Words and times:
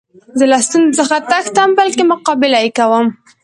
زه 0.37 0.45
له 0.51 0.57
ستونزو 0.67 0.97
څخه 0.99 1.15
تښتم؛ 1.29 1.69
بلکي 1.79 2.03
مقابله 2.11 2.57
ئې 2.63 2.69
کوم. 2.77 3.05